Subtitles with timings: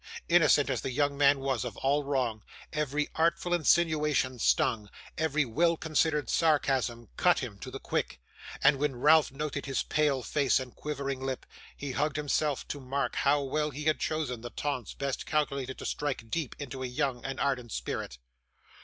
[0.27, 2.41] Innocent as the young man was of all wrong,
[2.73, 8.19] every artful insinuation stung, every well considered sarcasm cut him to the quick;
[8.63, 11.45] and when Ralph noted his pale face and quivering lip,
[11.77, 15.85] he hugged himself to mark how well he had chosen the taunts best calculated to
[15.85, 18.17] strike deep into a young and ardent spirit.